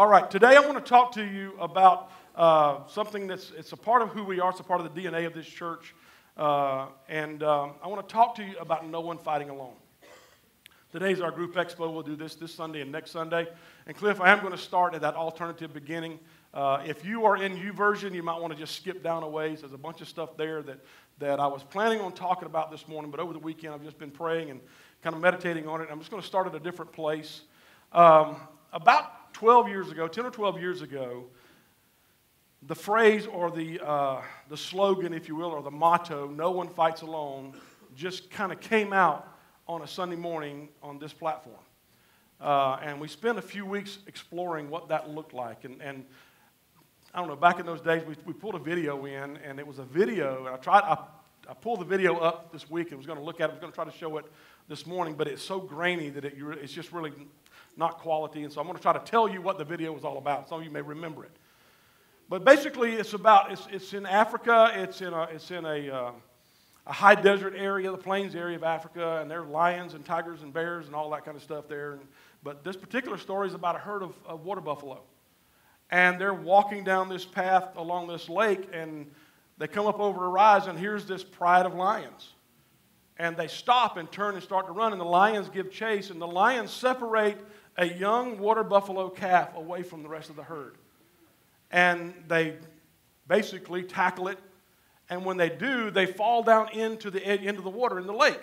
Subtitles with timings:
[0.00, 3.76] All right, today I want to talk to you about uh, something that's it's a
[3.76, 4.48] part of who we are.
[4.48, 5.94] It's a part of the DNA of this church,
[6.38, 9.74] uh, and um, I want to talk to you about no one fighting alone.
[10.90, 11.92] Today's our group expo.
[11.92, 13.46] We'll do this this Sunday and next Sunday.
[13.86, 16.18] And Cliff, I am going to start at that alternative beginning.
[16.54, 19.28] Uh, if you are in U YouVersion, you might want to just skip down a
[19.28, 19.60] ways.
[19.60, 20.78] There's a bunch of stuff there that,
[21.18, 23.98] that I was planning on talking about this morning, but over the weekend I've just
[23.98, 24.60] been praying and
[25.02, 25.88] kind of meditating on it.
[25.92, 27.42] I'm just going to start at a different place.
[27.92, 28.36] Um,
[28.72, 31.24] about 12 years ago, 10 or 12 years ago,
[32.62, 36.68] the phrase or the, uh, the slogan, if you will, or the motto, no one
[36.68, 37.54] fights alone,
[37.94, 39.26] just kind of came out
[39.66, 41.56] on a Sunday morning on this platform.
[42.40, 45.64] Uh, and we spent a few weeks exploring what that looked like.
[45.64, 46.04] And, and
[47.14, 49.66] I don't know, back in those days, we, we pulled a video in, and it
[49.66, 50.98] was a video, and I tried, I,
[51.48, 53.54] I pulled the video up this week and was going to look at it, I
[53.54, 54.26] was going to try to show it
[54.68, 57.12] this morning, but it's so grainy that it, it's just really
[57.76, 58.42] not quality.
[58.44, 60.48] And so I'm going to try to tell you what the video was all about.
[60.48, 61.32] Some of you may remember it.
[62.28, 66.12] But basically, it's about, it's, it's in Africa, it's in a, it's in a, uh,
[66.86, 70.42] a high desert area, the plains area of Africa, and there are lions and tigers
[70.42, 71.92] and bears and all that kind of stuff there.
[71.92, 72.00] And,
[72.42, 75.00] but this particular story is about a herd of, of water buffalo.
[75.90, 79.10] And they're walking down this path along this lake, and
[79.58, 82.32] they come up over a rise, and here's this pride of lions.
[83.20, 86.18] And they stop and turn and start to run, and the lions give chase, and
[86.18, 87.36] the lions separate
[87.76, 90.76] a young water buffalo calf away from the rest of the herd.
[91.70, 92.56] And they
[93.28, 94.38] basically tackle it.
[95.10, 98.40] And when they do, they fall down into the, into the water in the lake.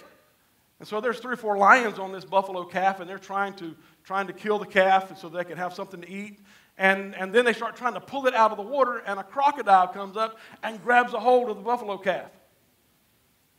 [0.77, 3.75] And so there's three or four lions on this buffalo calf, and they're trying to,
[4.03, 6.39] trying to kill the calf so they can have something to eat.
[6.77, 9.23] And, and then they start trying to pull it out of the water, and a
[9.23, 12.29] crocodile comes up and grabs a hold of the buffalo calf.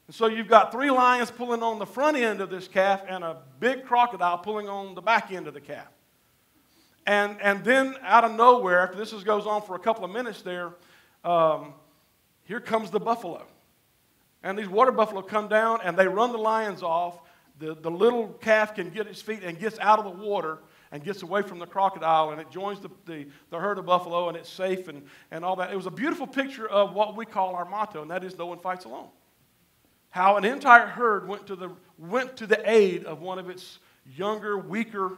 [0.09, 3.23] And so you've got three lions pulling on the front end of this calf and
[3.23, 5.87] a big crocodile pulling on the back end of the calf.
[7.07, 10.41] And, and then out of nowhere, after this goes on for a couple of minutes
[10.41, 10.73] there,
[11.25, 11.75] um,
[12.45, 13.47] here comes the buffalo.
[14.43, 17.21] And these water buffalo come down and they run the lions off.
[17.59, 20.59] The, the little calf can get its feet and gets out of the water
[20.91, 24.29] and gets away from the crocodile and it joins the, the, the, herd of buffalo
[24.29, 25.71] and it's safe and, and all that.
[25.71, 28.47] It was a beautiful picture of what we call our motto, and that is no
[28.47, 29.09] one fights alone
[30.19, 33.79] how an entire herd went to the, went to the aid of one of its
[34.17, 35.17] younger, weaker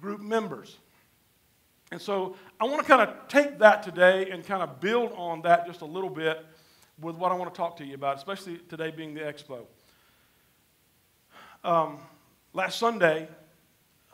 [0.00, 0.78] group members.
[1.90, 5.42] And so I want to kind of take that today and kind of build on
[5.42, 6.46] that just a little bit
[6.98, 9.66] with what I want to talk to you about, especially today being the expo.
[11.62, 11.98] Um,
[12.54, 13.28] last Sunday,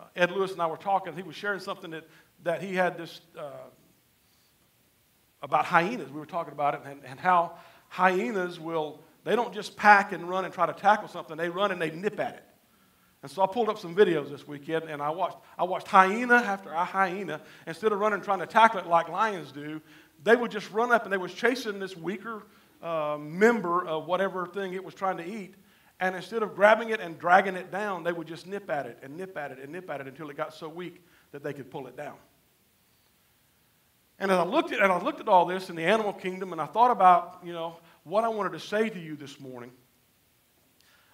[0.01, 1.15] uh, Ed Lewis and I were talking.
[1.15, 2.09] He was sharing something that,
[2.43, 3.51] that he had this uh,
[5.45, 6.11] about hyenas.
[6.11, 7.53] We were talking about it and, and how
[7.89, 11.71] hyenas will they don't just pack and run and try to tackle something, they run
[11.73, 12.45] and they nip at it.
[13.23, 16.37] And so I pulled up some videos this weekend and I watched, I watched hyena
[16.37, 17.41] after hyena.
[17.67, 19.81] Instead of running trying to tackle it like lions do,
[20.23, 22.45] they would just run up and they was chasing this weaker
[22.81, 25.55] uh, member of whatever thing it was trying to eat.
[26.01, 28.99] And instead of grabbing it and dragging it down, they would just nip at it
[29.03, 31.03] and nip at it and nip at it until it got so weak
[31.33, 32.15] that they could pull it down.
[34.21, 36.53] And as I looked at, and I looked at all this in the animal kingdom,
[36.53, 37.78] and I thought about, you know,
[38.09, 39.71] what I wanted to say to you this morning,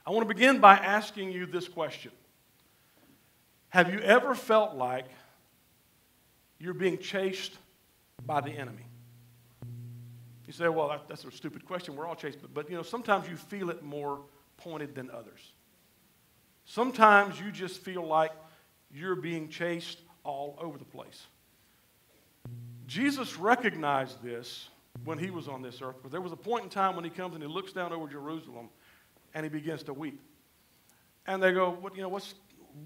[0.06, 2.12] I want to begin by asking you this question
[3.70, 5.06] Have you ever felt like
[6.58, 7.52] you're being chased
[8.24, 8.86] by the enemy?
[10.46, 11.96] You say, well, that, that's a stupid question.
[11.96, 12.40] We're all chased.
[12.40, 14.20] But, but, you know, sometimes you feel it more
[14.58, 15.40] pointed than others.
[16.66, 18.30] Sometimes you just feel like
[18.92, 21.26] you're being chased all over the place.
[22.86, 24.68] Jesus recognized this
[25.04, 25.96] when he was on this earth.
[26.02, 28.08] But there was a point in time when he comes and he looks down over
[28.08, 28.68] Jerusalem
[29.34, 30.20] and he begins to weep.
[31.26, 32.34] And they go, what, you know, what's,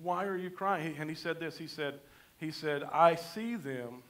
[0.02, 0.96] why are you crying?
[0.98, 1.56] and he said this.
[1.56, 2.00] He said,
[2.38, 4.02] he said, I see them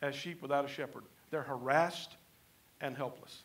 [0.00, 1.04] as sheep without a shepherd.
[1.30, 2.16] They're harassed
[2.80, 3.42] and helpless.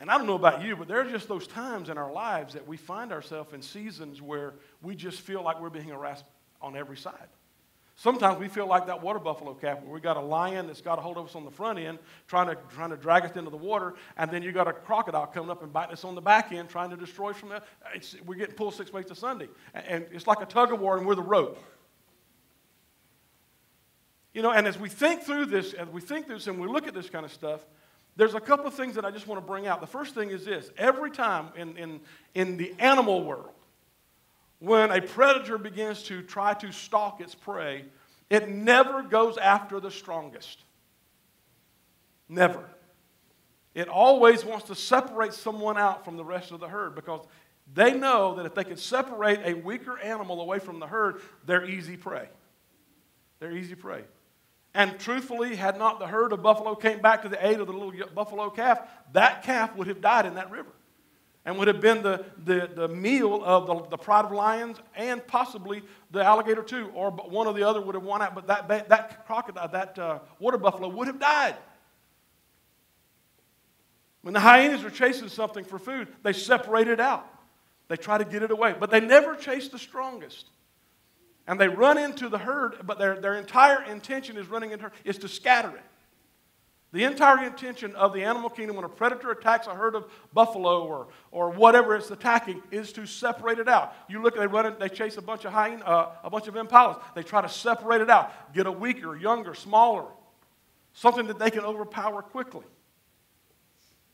[0.00, 2.54] And I don't know about you, but there are just those times in our lives
[2.54, 6.24] that we find ourselves in seasons where we just feel like we're being harassed
[6.60, 7.28] on every side.
[7.94, 10.98] Sometimes we feel like that water buffalo calf where we got a lion that's got
[10.98, 13.50] a hold of us on the front end trying to, trying to drag us into
[13.50, 16.20] the water, and then you got a crocodile coming up and biting us on the
[16.20, 17.62] back end trying to destroy us from there.
[18.24, 19.48] we're getting pulled six ways to Sunday.
[19.74, 21.62] And, and it's like a tug of war and we're the rope.
[24.32, 26.66] You know, and as we think through this, as we think through this and we
[26.66, 27.60] look at this kind of stuff,
[28.16, 29.80] there's a couple of things that I just want to bring out.
[29.80, 32.00] The first thing is this every time in, in,
[32.34, 33.50] in the animal world,
[34.62, 37.84] when a predator begins to try to stalk its prey,
[38.30, 40.62] it never goes after the strongest.
[42.28, 42.64] Never.
[43.74, 47.26] It always wants to separate someone out from the rest of the herd because
[47.74, 51.68] they know that if they can separate a weaker animal away from the herd, they're
[51.68, 52.28] easy prey.
[53.40, 54.04] They're easy prey.
[54.74, 57.72] And truthfully, had not the herd of buffalo came back to the aid of the
[57.72, 58.78] little buffalo calf,
[59.12, 60.70] that calf would have died in that river
[61.44, 65.26] and would have been the, the, the meal of the, the pride of lions and
[65.26, 68.68] possibly the alligator too, or one or the other would have won out, but that,
[68.88, 71.56] that crocodile, that uh, water buffalo would have died.
[74.22, 77.26] When the hyenas are chasing something for food, they separate it out.
[77.88, 80.46] They try to get it away, but they never chase the strongest.
[81.48, 85.18] And they run into the herd, but their, their entire intention is running into is
[85.18, 85.82] to scatter it.
[86.92, 90.84] The entire intention of the animal kingdom when a predator attacks a herd of buffalo
[90.84, 93.94] or, or whatever it's attacking is to separate it out.
[94.10, 97.00] You look, they run, they chase a bunch of hyena, uh, a bunch of impalas.
[97.14, 100.04] They try to separate it out, get a weaker, younger, smaller,
[100.92, 102.64] something that they can overpower quickly.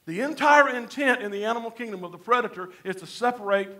[0.06, 3.70] The entire intent in the animal kingdom of the predator is to separate,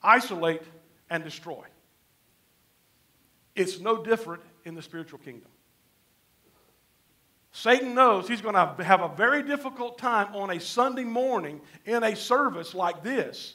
[0.00, 0.62] isolate,
[1.10, 1.64] and destroy.
[3.56, 5.50] It's no different in the spiritual kingdom.
[7.56, 12.02] Satan knows he's going to have a very difficult time on a Sunday morning in
[12.02, 13.54] a service like this.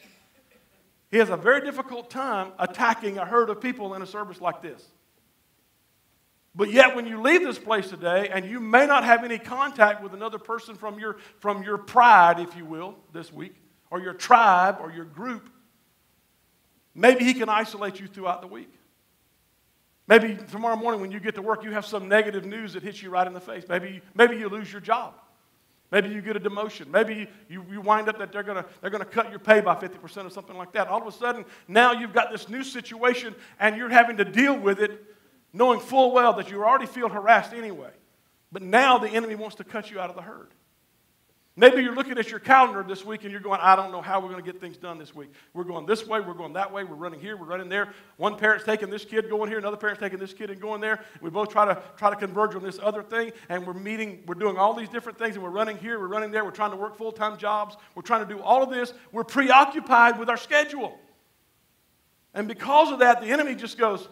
[1.11, 4.63] He has a very difficult time attacking a herd of people in a service like
[4.63, 4.83] this.
[6.55, 10.01] But yet, when you leave this place today, and you may not have any contact
[10.01, 13.53] with another person from your, from your pride, if you will, this week,
[13.91, 15.47] or your tribe, or your group,
[16.95, 18.73] maybe he can isolate you throughout the week.
[20.07, 23.01] Maybe tomorrow morning when you get to work, you have some negative news that hits
[23.01, 23.63] you right in the face.
[23.69, 25.13] Maybe, maybe you lose your job.
[25.91, 26.87] Maybe you get a demotion.
[26.87, 29.75] Maybe you, you wind up that they're going to they're gonna cut your pay by
[29.75, 30.87] 50% or something like that.
[30.87, 34.57] All of a sudden, now you've got this new situation and you're having to deal
[34.57, 35.03] with it
[35.53, 37.91] knowing full well that you already feel harassed anyway.
[38.53, 40.49] But now the enemy wants to cut you out of the herd.
[41.57, 44.21] Maybe you're looking at your calendar this week and you're going, I don't know how
[44.21, 45.33] we're going to get things done this week.
[45.53, 47.89] We're going this way, we're going that way, we're running here, we're running there.
[48.15, 51.03] One parent's taking this kid going here, another parent's taking this kid and going there.
[51.19, 54.35] We both try to try to converge on this other thing, and we're meeting, we're
[54.35, 56.77] doing all these different things, and we're running here, we're running there, we're trying to
[56.77, 58.93] work full-time jobs, we're trying to do all of this.
[59.11, 60.97] We're preoccupied with our schedule.
[62.33, 64.07] And because of that, the enemy just goes,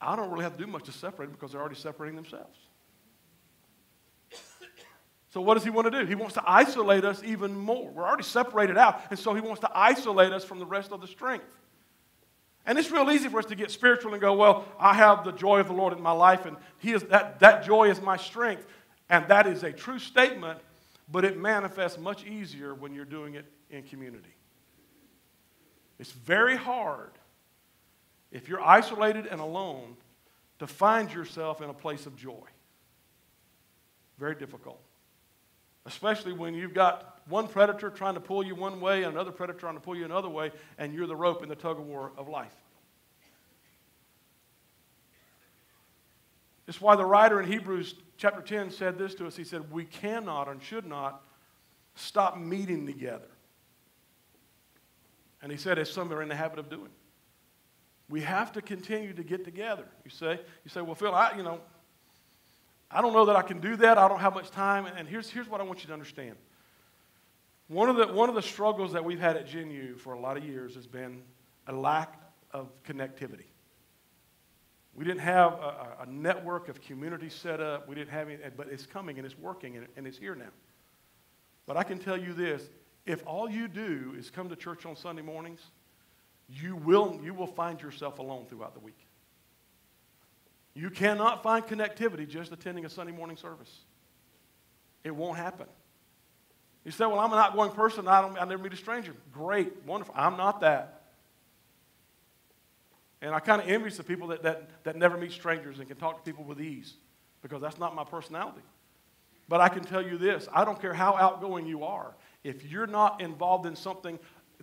[0.00, 2.58] I don't really have to do much to separate them because they're already separating themselves.
[5.32, 6.04] So, what does he want to do?
[6.04, 7.88] He wants to isolate us even more.
[7.88, 11.00] We're already separated out, and so he wants to isolate us from the rest of
[11.00, 11.46] the strength.
[12.66, 15.32] And it's real easy for us to get spiritual and go, Well, I have the
[15.32, 18.18] joy of the Lord in my life, and he is, that, that joy is my
[18.18, 18.66] strength.
[19.08, 20.58] And that is a true statement,
[21.10, 24.34] but it manifests much easier when you're doing it in community.
[25.98, 27.12] It's very hard
[28.30, 29.96] if you're isolated and alone
[30.58, 32.44] to find yourself in a place of joy.
[34.18, 34.80] Very difficult
[35.86, 39.58] especially when you've got one predator trying to pull you one way and another predator
[39.58, 42.12] trying to pull you another way, and you're the rope in the tug of war
[42.16, 42.52] of life.
[46.68, 49.36] It's why the writer in Hebrews chapter 10 said this to us.
[49.36, 51.22] He said, We cannot and should not
[51.94, 53.28] stop meeting together.
[55.42, 56.90] And he said, as some are in the habit of doing.
[58.08, 59.86] We have to continue to get together.
[60.04, 61.60] You say, you say, well, Phil, I, you know,
[62.92, 63.98] I don't know that I can do that.
[63.98, 64.86] I don't have much time.
[64.86, 66.36] And here's, here's what I want you to understand.
[67.68, 70.36] One of, the, one of the struggles that we've had at GenU for a lot
[70.36, 71.22] of years has been
[71.66, 72.20] a lack
[72.50, 73.46] of connectivity.
[74.94, 77.88] We didn't have a, a network of community set up.
[77.88, 80.50] We didn't have any, but it's coming and it's working and, and it's here now.
[81.66, 82.68] But I can tell you this
[83.06, 85.60] if all you do is come to church on Sunday mornings,
[86.48, 89.01] you will, you will find yourself alone throughout the week.
[90.74, 93.80] You cannot find connectivity just attending a Sunday morning service.
[95.04, 95.66] It won't happen.
[96.84, 98.08] You say, Well, I'm an outgoing person.
[98.08, 99.14] I, don't, I never meet a stranger.
[99.32, 100.14] Great, wonderful.
[100.16, 101.02] I'm not that.
[103.20, 105.96] And I kind of envy the people that, that, that never meet strangers and can
[105.96, 106.94] talk to people with ease
[107.40, 108.62] because that's not my personality.
[109.48, 112.14] But I can tell you this I don't care how outgoing you are.
[112.42, 114.18] If you're not involved in something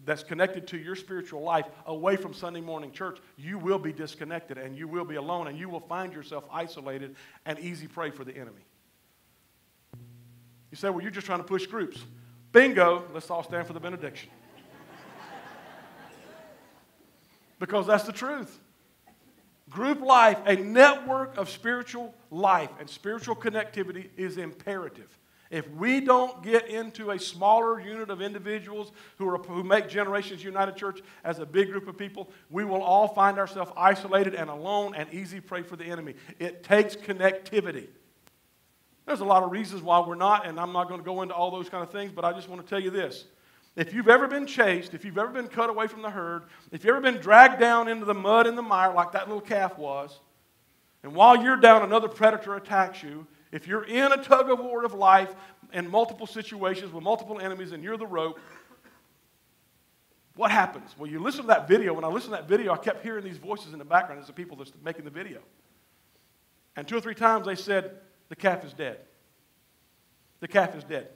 [0.05, 4.57] that's connected to your spiritual life away from Sunday morning church, you will be disconnected
[4.57, 7.15] and you will be alone and you will find yourself isolated
[7.45, 8.61] and easy prey for the enemy.
[10.71, 12.03] You say, well, you're just trying to push groups.
[12.51, 14.29] Bingo, let's all stand for the benediction.
[17.59, 18.59] because that's the truth.
[19.69, 25.15] Group life, a network of spiritual life and spiritual connectivity is imperative.
[25.49, 30.43] If we don't get into a smaller unit of individuals who, are, who make Generations
[30.43, 34.49] United Church as a big group of people, we will all find ourselves isolated and
[34.49, 36.13] alone and easy prey for the enemy.
[36.37, 37.87] It takes connectivity.
[39.07, 41.33] There's a lot of reasons why we're not, and I'm not going to go into
[41.33, 43.25] all those kind of things, but I just want to tell you this.
[43.75, 46.83] If you've ever been chased, if you've ever been cut away from the herd, if
[46.83, 49.79] you've ever been dragged down into the mud and the mire like that little calf
[49.79, 50.19] was,
[51.03, 53.25] And while you're down, another predator attacks you.
[53.51, 55.33] If you're in a tug of war of life
[55.73, 58.39] in multiple situations with multiple enemies and you're the rope,
[60.35, 60.95] what happens?
[60.97, 61.93] Well, you listen to that video.
[61.93, 64.27] When I listened to that video, I kept hearing these voices in the background as
[64.27, 65.39] the people that's making the video.
[66.75, 67.97] And two or three times they said,
[68.29, 68.99] The calf is dead.
[70.39, 71.09] The calf is dead.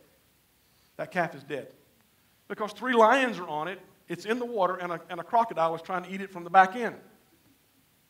[0.98, 1.70] That calf is dead.
[2.48, 5.74] Because three lions are on it, it's in the water, and a, and a crocodile
[5.76, 6.96] is trying to eat it from the back end.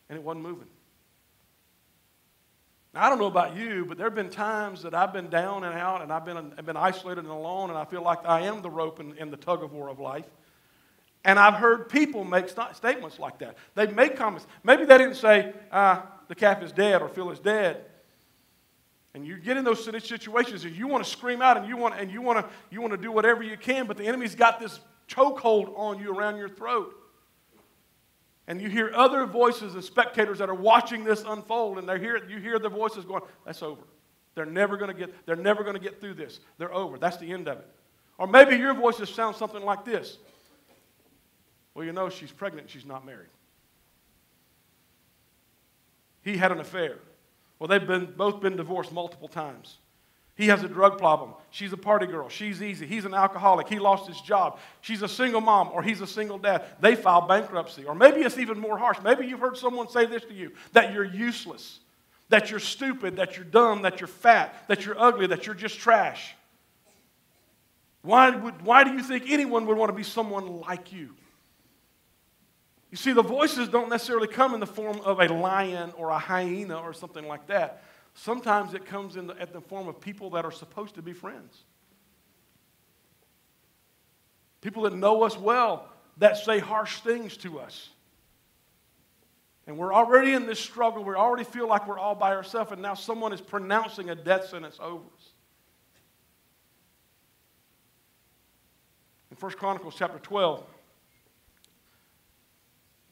[0.08, 0.66] And it wasn't moving.
[2.96, 5.76] I don't know about you, but there have been times that I've been down and
[5.76, 8.62] out, and I've been, I've been isolated and alone, and I feel like I am
[8.62, 10.26] the rope in, in the tug of war of life.
[11.24, 13.56] And I've heard people make st- statements like that.
[13.74, 14.46] They make comments.
[14.62, 17.84] Maybe they didn't say, ah, the calf is dead or Phil is dead.
[19.14, 21.94] And you get in those situations and you want to scream out and you want,
[21.98, 24.60] and you want, to, you want to do whatever you can, but the enemy's got
[24.60, 26.94] this chokehold on you around your throat.
[28.46, 32.28] And you hear other voices and spectators that are watching this unfold, and they hear,
[32.28, 33.82] you hear the voices going, that's over.
[34.34, 36.40] They're never going to get, they're never going to get through this.
[36.58, 36.98] They're over.
[36.98, 37.68] That's the end of it.
[38.18, 40.18] Or maybe your voices sound something like this.
[41.74, 43.28] Well, you know, she's pregnant, she's not married.
[46.22, 46.98] He had an affair.
[47.58, 49.78] Well, they've been, both been divorced multiple times.
[50.36, 51.34] He has a drug problem.
[51.50, 52.28] She's a party girl.
[52.28, 52.86] She's easy.
[52.86, 53.68] He's an alcoholic.
[53.68, 54.58] He lost his job.
[54.80, 56.64] She's a single mom or he's a single dad.
[56.80, 57.84] They file bankruptcy.
[57.84, 58.98] Or maybe it's even more harsh.
[59.04, 61.78] Maybe you've heard someone say this to you that you're useless,
[62.30, 65.78] that you're stupid, that you're dumb, that you're fat, that you're ugly, that you're just
[65.78, 66.34] trash.
[68.02, 71.14] Why, would, why do you think anyone would want to be someone like you?
[72.90, 76.18] You see, the voices don't necessarily come in the form of a lion or a
[76.18, 77.82] hyena or something like that.
[78.14, 81.12] Sometimes it comes in the, at the form of people that are supposed to be
[81.12, 81.64] friends.
[84.60, 87.90] People that know us well that say harsh things to us.
[89.66, 91.02] And we're already in this struggle.
[91.04, 94.48] We already feel like we're all by ourselves, and now someone is pronouncing a death
[94.48, 95.28] sentence over us.
[99.30, 100.62] In 1 Chronicles chapter 12,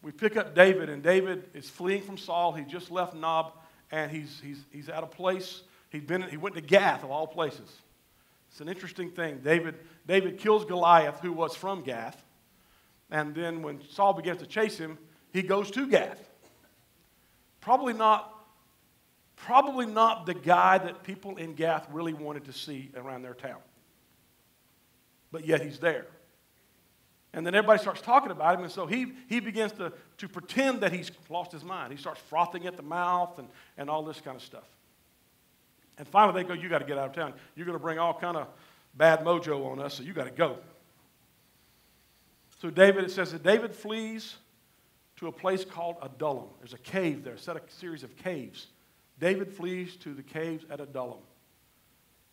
[0.03, 2.53] we pick up David, and David is fleeing from Saul.
[2.53, 3.53] He just left Nob,
[3.93, 5.63] and he's, he's, he's at a place.
[5.91, 7.71] He'd been, he went to Gath, of all places.
[8.51, 9.41] It's an interesting thing.
[9.45, 12.21] David, David kills Goliath, who was from Gath.
[13.11, 14.99] And then when Saul begins to chase him,
[15.33, 16.19] he goes to Gath.
[17.61, 18.35] Probably not,
[19.37, 23.61] probably not the guy that people in Gath really wanted to see around their town.
[25.31, 26.07] But yet he's there.
[27.35, 30.83] And then everybody starts talking about him, and so he, he begins to, to pretend
[30.83, 31.93] that he's lost his mind.
[31.93, 33.49] He starts frothing at the mouth and,
[33.79, 34.69] and all this kind of stuff.
[35.97, 37.33] And finally, they go, You got to get out of town.
[37.57, 38.49] You're going to bring all kind of
[38.95, 40.59] bad mojo on us, so you got to go.
[42.61, 44.37] So David, it says that David flees
[45.17, 46.49] to a place called Adullam.
[46.61, 48.67] There's a cave there, a set of series of caves.
[49.19, 51.21] David flees to the caves at Adullam.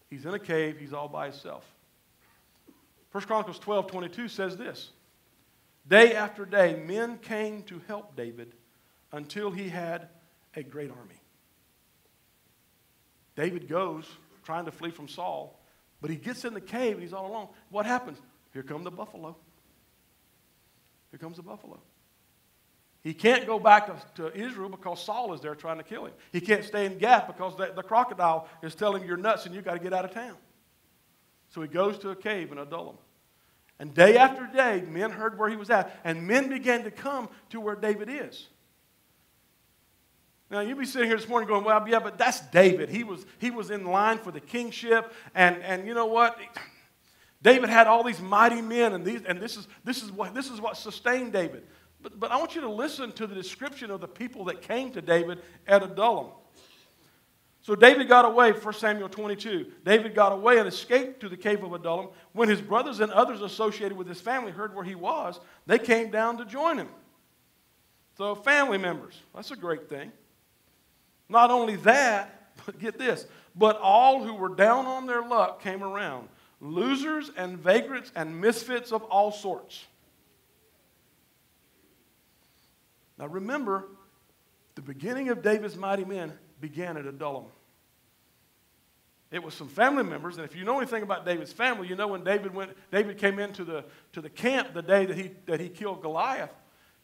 [0.09, 1.63] He's in a cave, he's all by himself.
[3.11, 4.91] 1 Chronicles 12 22 says this
[5.87, 8.53] Day after day, men came to help David
[9.11, 10.07] until he had
[10.55, 11.21] a great army.
[13.35, 14.05] David goes
[14.43, 15.59] trying to flee from Saul,
[16.01, 17.47] but he gets in the cave and he's all alone.
[17.69, 18.19] What happens?
[18.53, 19.35] Here come the buffalo.
[21.11, 21.79] Here comes the buffalo.
[23.01, 26.13] He can't go back to, to, Israel because Saul is there trying to kill him.
[26.33, 29.55] He can't stay in Gath because the, the crocodile is telling him you're nuts and
[29.55, 30.35] you've got to get out of town.
[31.49, 32.97] So he goes to a cave in Adullam.
[33.79, 37.29] And day after day, men heard where he was at, and men began to come
[37.49, 38.47] to where David is.
[40.51, 42.89] Now, you'd be sitting here this morning going, well, yeah, but that's David.
[42.89, 46.37] He was, he was in line for the kingship, and, and you know what?
[47.41, 50.49] David had all these mighty men, and, these, and this, is, this, is what, this
[50.49, 51.65] is what sustained David.
[52.01, 54.91] But, but I want you to listen to the description of the people that came
[54.91, 56.31] to David at Adullam.
[57.61, 59.67] So David got away, 1 Samuel 22.
[59.83, 62.09] David got away and escaped to the cave of Adullam.
[62.31, 66.09] When his brothers and others associated with his family heard where he was, they came
[66.09, 66.89] down to join him.
[68.17, 70.11] So, family members, that's a great thing.
[71.27, 73.25] Not only that, but get this,
[73.55, 76.29] but all who were down on their luck came around
[76.61, 79.85] losers and vagrants and misfits of all sorts.
[83.17, 83.85] Now, remember,
[84.75, 87.45] the beginning of David's mighty men began at Adullam.
[89.31, 92.07] It was some family members, and if you know anything about David's family, you know
[92.07, 95.59] when David went, David came into the to the camp the day that he that
[95.59, 96.51] he killed Goliath.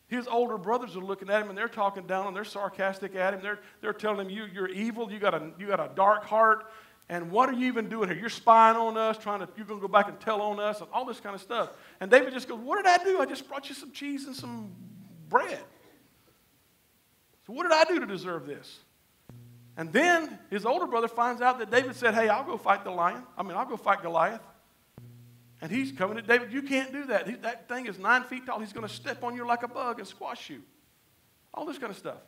[0.07, 3.33] His older brothers are looking at him and they're talking down and they're sarcastic at
[3.33, 3.41] him.
[3.41, 6.71] They're, they're telling him, you, You're evil, you got, a, you got a dark heart,
[7.09, 8.17] and what are you even doing here?
[8.17, 10.79] You're spying on us, trying to, you're going to go back and tell on us,
[10.79, 11.69] and all this kind of stuff.
[11.99, 13.19] And David just goes, What did I do?
[13.19, 14.71] I just brought you some cheese and some
[15.29, 15.63] bread.
[17.47, 18.79] So, what did I do to deserve this?
[19.77, 22.91] And then his older brother finds out that David said, Hey, I'll go fight the
[22.91, 23.23] lion.
[23.37, 24.41] I mean, I'll go fight Goliath.
[25.61, 27.41] And he's coming to David, You can't do that.
[27.41, 28.59] That thing is nine feet tall.
[28.59, 30.61] He's going to step on you like a bug and squash you.
[31.53, 32.19] All this kind of stuff.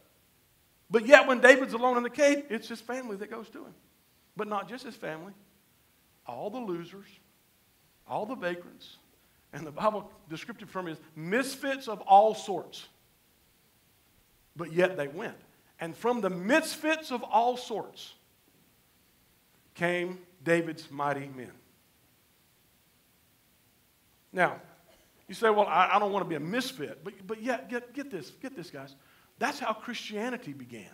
[0.89, 3.73] But yet, when David's alone in the cave, it's his family that goes to him.
[4.35, 5.33] But not just his family,
[6.25, 7.07] all the losers,
[8.07, 8.97] all the vagrants,
[9.51, 12.87] and the Bible descriptive term is misfits of all sorts.
[14.55, 15.37] But yet they went.
[15.79, 18.13] And from the misfits of all sorts
[19.75, 21.51] came David's mighty men.
[24.34, 24.60] Now,
[25.27, 27.03] you say, well, I, I don't want to be a misfit.
[27.03, 28.96] But, but yet, get, get this, get this, guys.
[29.39, 30.89] That's how Christianity began.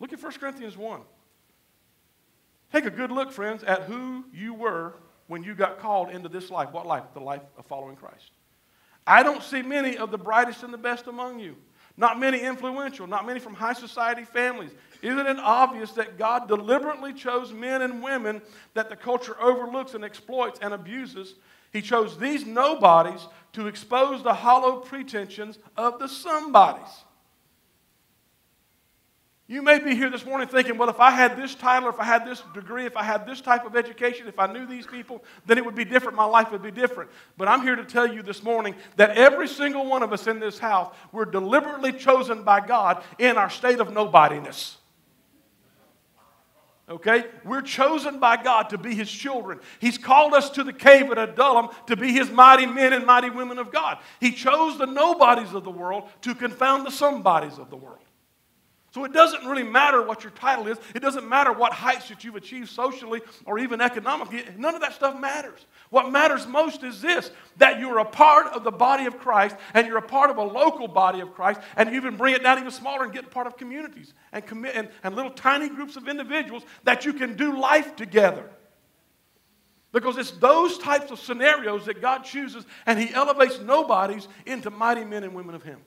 [0.00, 1.00] Look at 1 Corinthians 1.
[2.72, 4.94] Take a good look, friends, at who you were
[5.28, 6.72] when you got called into this life.
[6.72, 7.04] What life?
[7.14, 8.32] The life of following Christ.
[9.06, 11.56] I don't see many of the brightest and the best among you.
[11.96, 14.72] Not many influential, not many from high society families.
[15.00, 18.42] Isn't it obvious that God deliberately chose men and women
[18.74, 21.34] that the culture overlooks and exploits and abuses?
[21.72, 27.03] He chose these nobodies to expose the hollow pretensions of the somebodies.
[29.54, 32.04] You may be here this morning thinking, well, if I had this title, if I
[32.04, 35.22] had this degree, if I had this type of education, if I knew these people,
[35.46, 36.16] then it would be different.
[36.16, 37.08] My life would be different.
[37.36, 40.40] But I'm here to tell you this morning that every single one of us in
[40.40, 44.74] this house, we're deliberately chosen by God in our state of nobodiness.
[46.88, 47.26] Okay?
[47.44, 49.60] We're chosen by God to be His children.
[49.78, 53.30] He's called us to the cave at Adullam to be His mighty men and mighty
[53.30, 53.98] women of God.
[54.18, 58.00] He chose the nobodies of the world to confound the somebodies of the world.
[58.94, 60.78] So it doesn't really matter what your title is.
[60.94, 64.44] It doesn't matter what heights that you've achieved socially or even economically.
[64.56, 65.66] None of that stuff matters.
[65.90, 69.88] What matters most is this that you're a part of the body of Christ and
[69.88, 72.60] you're a part of a local body of Christ, and you even bring it down
[72.60, 76.06] even smaller and get part of communities and, commit, and, and little tiny groups of
[76.06, 78.48] individuals that you can do life together.
[79.90, 85.02] Because it's those types of scenarios that God chooses, and He elevates nobodies into mighty
[85.02, 85.80] men and women of Him.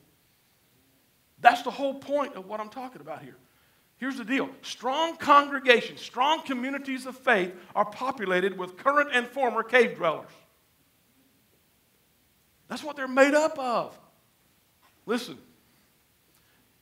[1.40, 3.36] That's the whole point of what I'm talking about here.
[3.98, 9.64] Here's the deal strong congregations, strong communities of faith are populated with current and former
[9.64, 10.30] cave dwellers.
[12.68, 13.98] That's what they're made up of.
[15.06, 15.38] Listen,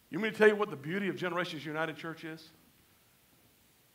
[0.10, 2.50] you mean to tell you what the beauty of Generations United Church is?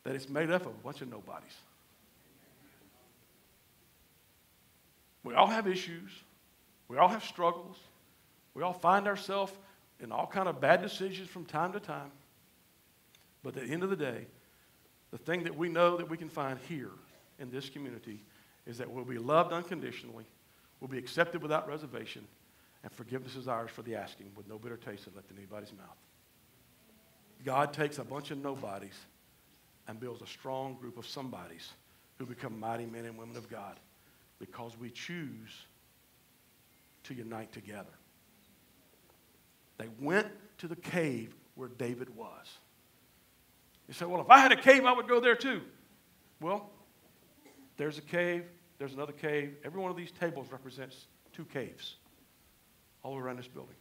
[0.03, 1.55] That it's made up of a bunch of nobodies.
[5.23, 6.09] We all have issues.
[6.87, 7.77] We all have struggles.
[8.53, 9.51] We all find ourselves
[10.01, 12.11] in all kind of bad decisions from time to time.
[13.43, 14.25] But at the end of the day,
[15.11, 16.91] the thing that we know that we can find here
[17.39, 18.23] in this community
[18.65, 20.25] is that we'll be loved unconditionally,
[20.79, 22.25] we'll be accepted without reservation,
[22.83, 25.97] and forgiveness is ours for the asking with no bitter taste left in anybody's mouth.
[27.43, 28.97] God takes a bunch of nobodies
[29.87, 31.69] and builds a strong group of somebodies
[32.17, 33.79] who become mighty men and women of God
[34.39, 35.65] because we choose
[37.03, 37.89] to unite together.
[39.81, 40.27] They went
[40.59, 42.45] to the cave where David was.
[43.87, 45.61] You say, well, if I had a cave, I would go there too.
[46.39, 46.69] Well,
[47.77, 48.45] there's a cave,
[48.77, 49.55] there's another cave.
[49.65, 51.95] Every one of these tables represents two caves
[53.01, 53.73] all around this building.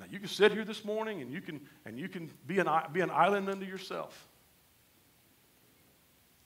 [0.00, 2.68] Now, you can sit here this morning and you can, and you can be, an,
[2.92, 4.26] be an island unto yourself.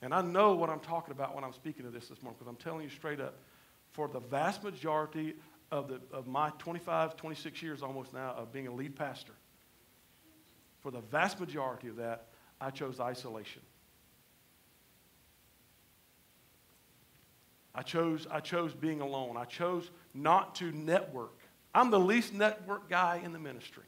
[0.03, 2.47] And I know what I'm talking about when I'm speaking to this this morning because
[2.47, 3.39] I'm telling you straight up.
[3.93, 5.33] For the vast majority
[5.71, 9.33] of, the, of my 25, 26 years almost now of being a lead pastor,
[10.81, 12.27] for the vast majority of that,
[12.61, 13.61] I chose isolation.
[17.75, 19.37] I chose, I chose being alone.
[19.37, 21.37] I chose not to network.
[21.73, 23.83] I'm the least network guy in the ministry.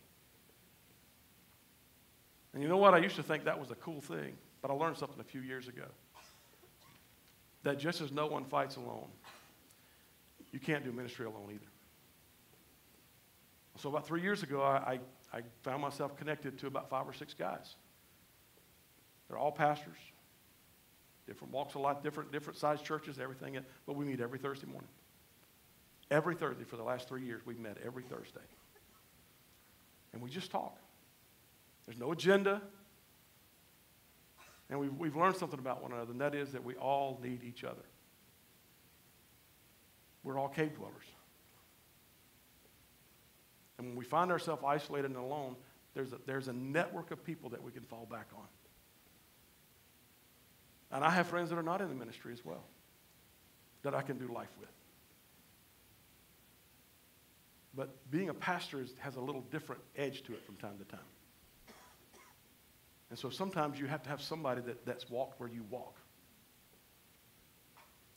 [2.53, 2.93] And you know what?
[2.93, 5.41] I used to think that was a cool thing, but I learned something a few
[5.41, 5.85] years ago.
[7.63, 9.07] That just as no one fights alone,
[10.51, 11.70] you can't do ministry alone either.
[13.81, 14.99] So about three years ago, I,
[15.33, 17.77] I, I found myself connected to about five or six guys.
[19.27, 19.97] They're all pastors,
[21.25, 23.57] different walks of life, different, different sized churches, everything.
[23.87, 24.89] But we meet every Thursday morning.
[26.11, 28.41] Every Thursday for the last three years, we've met every Thursday.
[30.13, 30.77] And we just talk.
[31.87, 32.61] There's no agenda.
[34.69, 37.43] And we've, we've learned something about one another, and that is that we all need
[37.43, 37.81] each other.
[40.23, 41.05] We're all cave dwellers.
[43.81, 45.55] And when we find ourselves isolated and alone,
[45.95, 48.45] there's a, there's a network of people that we can fall back on.
[50.91, 52.63] And I have friends that are not in the ministry as well
[53.81, 54.69] that I can do life with.
[57.73, 60.85] But being a pastor is, has a little different edge to it from time to
[60.85, 60.99] time.
[63.09, 65.95] And so sometimes you have to have somebody that, that's walked where you walk.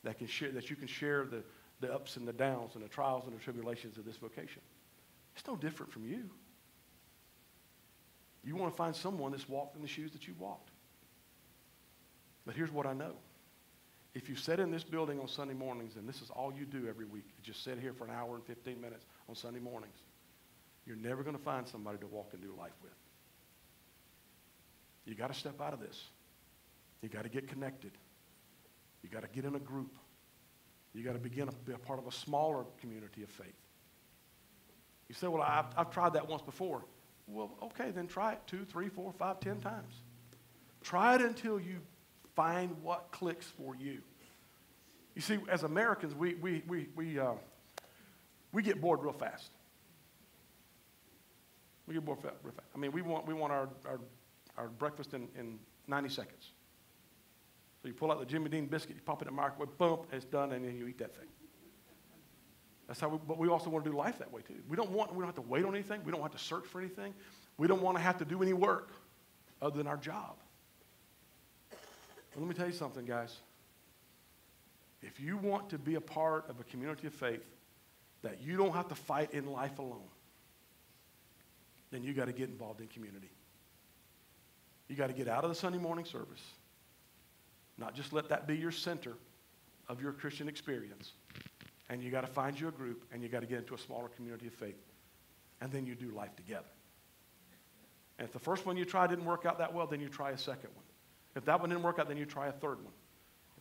[0.03, 1.43] That, can share, that you can share the,
[1.79, 4.61] the ups and the downs and the trials and the tribulations of this vocation.
[5.35, 6.29] It's no different from you.
[8.43, 10.69] You want to find someone that's walked in the shoes that you walked.
[12.45, 13.13] But here's what I know.
[14.13, 16.87] If you sit in this building on Sunday mornings and this is all you do
[16.87, 19.97] every week, you just sit here for an hour and 15 minutes on Sunday mornings,
[20.85, 22.93] you're never going to find somebody to walk and do life with.
[25.05, 26.01] You got to step out of this.
[27.01, 27.91] You got to get connected.
[29.03, 29.95] You got to get in a group.
[30.93, 33.64] You got to begin to be a part of a smaller community of faith.
[35.07, 36.83] You say, well, I've, I've tried that once before.
[37.27, 39.93] Well, okay, then try it two, three, four, five, ten times.
[40.83, 41.77] Try it until you
[42.35, 44.01] find what clicks for you.
[45.15, 47.33] You see, as Americans, we, we, we, we, uh,
[48.51, 49.51] we get bored real fast.
[51.87, 52.67] We get bored real fast.
[52.75, 53.99] I mean, we want, we want our, our,
[54.57, 56.51] our breakfast in, in 90 seconds.
[57.81, 59.99] So you pull out the Jimmy Dean biscuit, you pop it in the microwave, boom,
[60.11, 61.27] it's done, and then you eat that thing.
[62.87, 64.55] That's how we, but we also want to do life that way too.
[64.69, 66.01] We don't want, we don't have to wait on anything.
[66.05, 67.13] We don't have to search for anything.
[67.57, 68.91] We don't want to have to do any work
[69.61, 70.35] other than our job.
[71.69, 73.35] But let me tell you something, guys.
[75.01, 77.45] If you want to be a part of a community of faith
[78.21, 80.09] that you don't have to fight in life alone,
[81.91, 83.29] then you got to get involved in community.
[84.87, 86.43] You got to get out of the Sunday morning service.
[87.77, 89.13] Not just let that be your center
[89.87, 91.13] of your Christian experience
[91.89, 93.77] and you got to find you a group and you got to get into a
[93.77, 94.81] smaller community of faith.
[95.61, 96.65] And then you do life together.
[98.17, 100.31] And if the first one you try didn't work out that well, then you try
[100.31, 100.85] a second one.
[101.35, 102.93] If that one didn't work out, then you try a third one,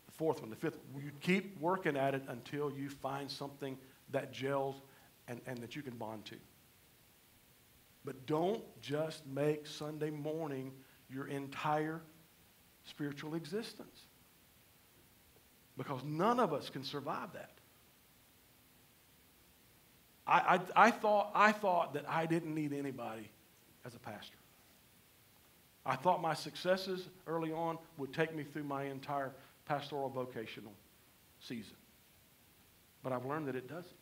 [0.06, 0.78] the fourth one, the fifth.
[0.96, 3.76] You keep working at it until you find something
[4.10, 4.76] that gels
[5.26, 6.36] and, and that you can bond to.
[8.04, 10.72] But don't just make Sunday morning
[11.10, 12.02] your entire
[12.84, 14.06] spiritual existence.
[15.76, 17.58] Because none of us can survive that.
[20.26, 23.30] I, I, I, thought, I thought that I didn't need anybody
[23.84, 24.36] as a pastor.
[25.86, 29.32] I thought my successes early on would take me through my entire
[29.66, 30.72] pastoral vocational
[31.40, 31.76] season.
[33.02, 33.92] But I've learned that it doesn't.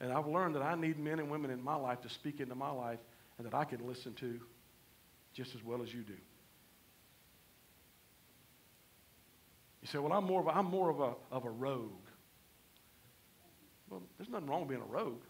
[0.00, 2.54] And I've learned that I need men and women in my life to speak into
[2.54, 2.98] my life
[3.38, 4.40] and that I can listen to
[5.34, 6.16] just as well as you do.
[9.82, 11.90] You say, well, I'm more of a, I'm more of a, of a rogue.
[13.90, 15.22] Well, there's nothing wrong with being a rogue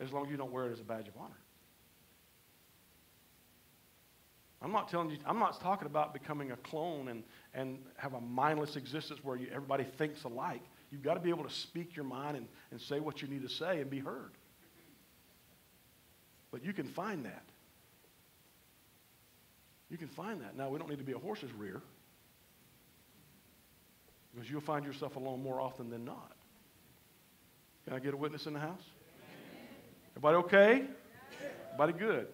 [0.00, 1.36] as long as you don't wear it as a badge of honor.
[4.62, 7.22] I'm not telling you, I'm not talking about becoming a clone and,
[7.54, 10.62] and have a mindless existence where you, everybody thinks alike.
[10.90, 13.42] You've got to be able to speak your mind and, and say what you need
[13.42, 14.32] to say and be heard.
[16.50, 17.44] But you can find that.
[19.90, 20.56] You can find that.
[20.56, 21.82] Now, we don't need to be a horse's rear
[24.34, 26.35] because you'll find yourself alone more often than not.
[27.86, 28.82] Can I get a witness in the house?
[30.16, 30.84] Everybody okay?
[31.66, 32.26] Everybody good?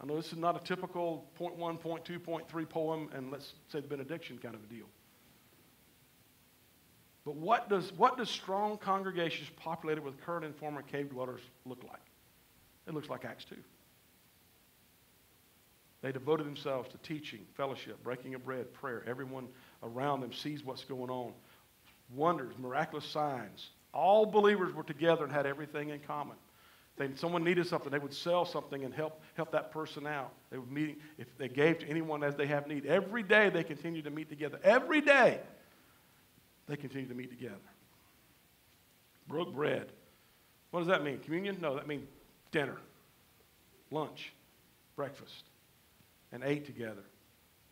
[0.00, 3.32] I know this is not a typical point one, point two, point three poem, and
[3.32, 4.86] let's say the benediction kind of a deal.
[7.24, 11.82] But what does, what does strong congregations populated with current and former cave dwellers look
[11.82, 12.02] like?
[12.86, 13.56] It looks like Acts 2.
[16.02, 19.04] They devoted themselves to teaching, fellowship, breaking of bread, prayer.
[19.08, 19.48] Everyone
[19.82, 21.32] around them sees what's going on
[22.14, 23.70] wonders, miraculous signs.
[23.92, 26.36] All believers were together and had everything in common.
[26.98, 30.32] If someone needed something, they would sell something and help, help that person out.
[30.50, 32.86] They would meet, if they gave to anyone as they have need.
[32.86, 34.60] Every day they continued to meet together.
[34.62, 35.40] Every day
[36.68, 37.56] they continued to meet together.
[39.26, 39.88] Broke bread.
[40.70, 41.18] What does that mean?
[41.18, 41.58] Communion?
[41.60, 42.06] No, that means
[42.50, 42.76] dinner,
[43.90, 44.32] lunch,
[44.94, 45.44] breakfast,
[46.30, 47.02] and ate together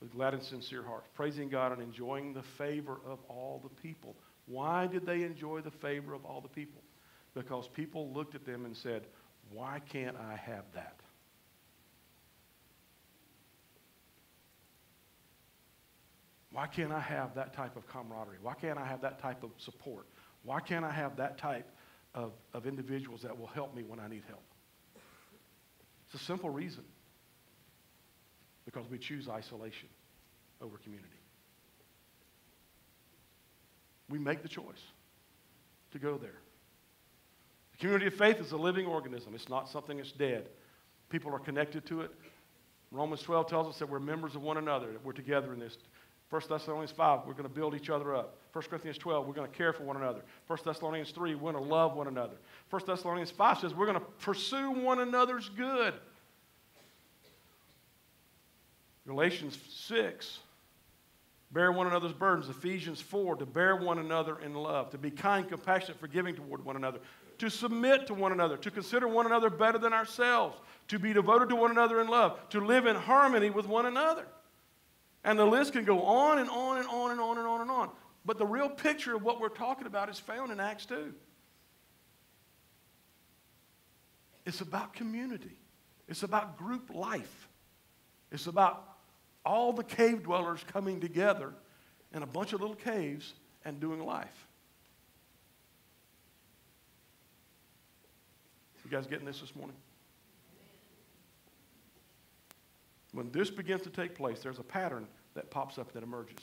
[0.00, 4.16] with glad and sincere hearts, praising God and enjoying the favor of all the people.
[4.50, 6.82] Why did they enjoy the favor of all the people?
[7.34, 9.06] Because people looked at them and said,
[9.48, 10.96] Why can't I have that?
[16.52, 18.38] Why can't I have that type of camaraderie?
[18.42, 20.08] Why can't I have that type of support?
[20.42, 21.70] Why can't I have that type
[22.12, 24.42] of, of individuals that will help me when I need help?
[26.06, 26.82] It's a simple reason.
[28.64, 29.88] Because we choose isolation
[30.60, 31.19] over community.
[34.10, 34.82] We make the choice
[35.92, 36.38] to go there.
[37.72, 40.48] The community of faith is a living organism, it's not something that's dead.
[41.08, 42.10] People are connected to it.
[42.92, 45.78] Romans 12 tells us that we're members of one another, that we're together in this.
[46.30, 48.36] 1 Thessalonians 5, we're going to build each other up.
[48.52, 50.22] 1 Corinthians 12, we're going to care for one another.
[50.46, 52.36] 1 Thessalonians 3, we're going to love one another.
[52.70, 55.94] 1 Thessalonians 5 says we're going to pursue one another's good.
[59.06, 60.38] Galatians 6,
[61.52, 62.48] bear one another's burdens.
[62.48, 66.76] Ephesians 4, to bear one another in love, to be kind, compassionate, forgiving toward one
[66.76, 67.00] another,
[67.38, 70.56] to submit to one another, to consider one another better than ourselves,
[70.88, 74.26] to be devoted to one another in love, to live in harmony with one another.
[75.24, 77.70] And the list can go on and on and on and on and on and
[77.70, 77.90] on.
[78.24, 81.12] But the real picture of what we're talking about is found in Acts 2.
[84.46, 85.56] It's about community.
[86.08, 87.48] It's about group life.
[88.32, 88.89] It's about
[89.44, 91.52] all the cave dwellers coming together
[92.14, 94.46] in a bunch of little caves and doing life.
[98.90, 99.76] You guys getting this this morning?
[103.12, 106.38] When this begins to take place, there's a pattern that pops up that emerges.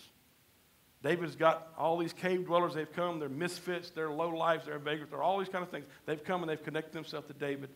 [1.03, 2.73] David's got all these cave dwellers.
[2.73, 3.19] They've come.
[3.19, 3.89] They're misfits.
[3.89, 4.65] They're low lives.
[4.65, 5.11] They're vagrants.
[5.11, 5.85] They're all these kind of things.
[6.05, 7.69] They've come and they've connected themselves to David.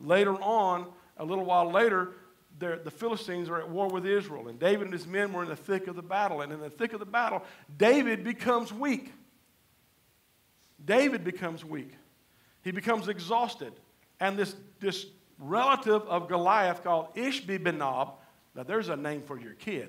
[0.00, 0.86] Later on,
[1.18, 2.12] a little while later,
[2.60, 5.56] the Philistines are at war with Israel, and David and his men were in the
[5.56, 6.42] thick of the battle.
[6.42, 7.42] And in the thick of the battle,
[7.76, 9.12] David becomes weak.
[10.84, 11.92] David becomes weak.
[12.62, 13.72] He becomes exhausted.
[14.20, 15.06] And this, this
[15.38, 18.12] relative of Goliath called Ishbi-Benob,
[18.54, 19.88] now there's a name for your kid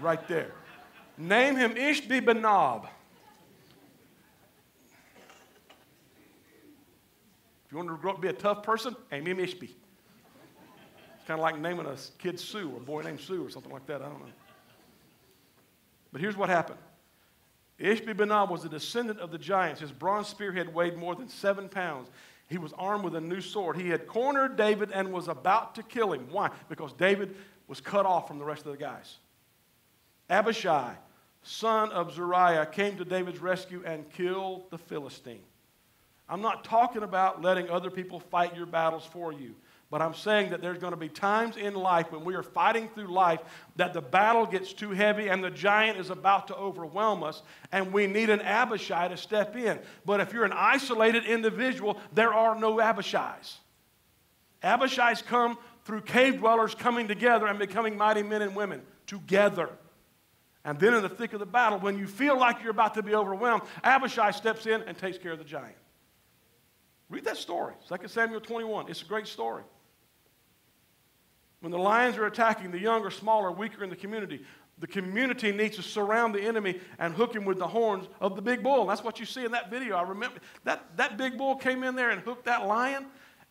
[0.00, 0.52] right there.
[1.18, 2.86] Name him Ishbi-Benob.
[7.66, 9.70] If you want to grow up to be a tough person, name him Ishbi.
[11.26, 13.86] Kind of like naming a kid Sue or a boy named Sue or something like
[13.86, 14.00] that.
[14.00, 14.32] I don't know.
[16.12, 16.78] But here's what happened.
[17.80, 19.80] Ishbi-Benob was a descendant of the giants.
[19.80, 22.08] His bronze spearhead weighed more than seven pounds.
[22.48, 23.76] He was armed with a new sword.
[23.76, 26.28] He had cornered David and was about to kill him.
[26.30, 26.50] Why?
[26.68, 27.34] Because David
[27.66, 29.16] was cut off from the rest of the guys.
[30.30, 30.94] Abishai,
[31.42, 35.42] son of Zeruiah, came to David's rescue and killed the Philistine.
[36.28, 39.54] I'm not talking about letting other people fight your battles for you.
[39.88, 42.88] But I'm saying that there's going to be times in life when we are fighting
[42.88, 43.40] through life
[43.76, 47.92] that the battle gets too heavy and the giant is about to overwhelm us, and
[47.92, 49.78] we need an Abishai to step in.
[50.04, 53.58] But if you're an isolated individual, there are no Abishais.
[54.62, 59.70] Abishais come through cave dwellers coming together and becoming mighty men and women together.
[60.64, 63.02] And then in the thick of the battle, when you feel like you're about to
[63.04, 65.76] be overwhelmed, Abishai steps in and takes care of the giant.
[67.08, 68.90] Read that story, 2 Samuel 21.
[68.90, 69.62] It's a great story.
[71.66, 74.40] When the lions are attacking the younger, smaller, weaker in the community,
[74.78, 78.40] the community needs to surround the enemy and hook him with the horns of the
[78.40, 78.82] big bull.
[78.82, 79.96] And that's what you see in that video.
[79.96, 83.06] I remember that, that big bull came in there and hooked that lion.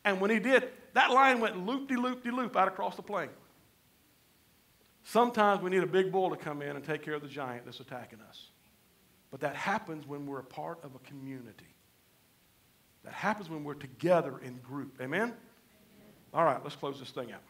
[0.06, 3.02] And when he did, that lion went loop de loop de loop out across the
[3.02, 3.28] plain.
[5.04, 7.66] Sometimes we need a big bull to come in and take care of the giant
[7.66, 8.48] that's attacking us.
[9.30, 11.76] But that happens when we're a part of a community.
[13.04, 15.02] That happens when we're together in group.
[15.02, 15.34] Amen?
[16.34, 17.42] All right, let's close this thing out.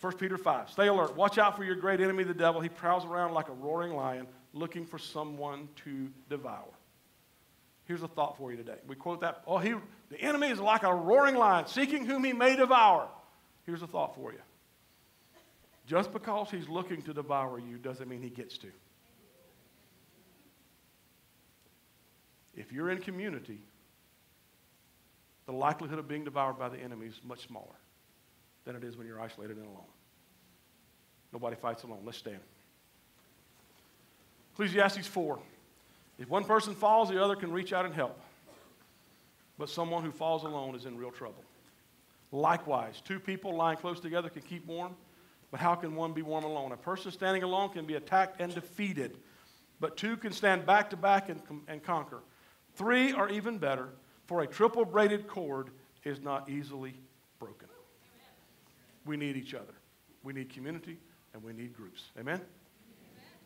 [0.00, 0.70] 1 Peter 5.
[0.70, 1.16] Stay alert.
[1.16, 2.60] Watch out for your great enemy, the devil.
[2.60, 6.68] He prowls around like a roaring lion looking for someone to devour.
[7.84, 8.76] Here's a thought for you today.
[8.86, 9.42] We quote that.
[9.46, 9.74] Oh, he,
[10.10, 13.08] the enemy is like a roaring lion seeking whom he may devour.
[13.66, 14.38] Here's a thought for you.
[15.86, 18.68] Just because he's looking to devour you doesn't mean he gets to.
[22.54, 23.60] If you're in community,
[25.46, 27.74] the likelihood of being devoured by the enemy is much smaller
[28.68, 29.88] than it is when you're isolated and alone.
[31.32, 32.00] Nobody fights alone.
[32.04, 32.40] Let's stand.
[34.52, 35.38] Ecclesiastes 4.
[36.18, 38.20] If one person falls, the other can reach out and help.
[39.56, 41.42] But someone who falls alone is in real trouble.
[42.30, 44.94] Likewise, two people lying close together can keep warm,
[45.50, 46.72] but how can one be warm alone?
[46.72, 49.16] A person standing alone can be attacked and defeated,
[49.80, 52.18] but two can stand back to back and, and conquer.
[52.74, 53.88] Three are even better,
[54.26, 55.70] for a triple braided cord
[56.04, 56.92] is not easily
[57.38, 57.68] broken.
[59.08, 59.72] We need each other.
[60.22, 60.98] We need community
[61.32, 62.02] and we need groups.
[62.18, 62.34] Amen?
[62.34, 62.46] Amen.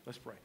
[0.05, 0.35] Let's pray.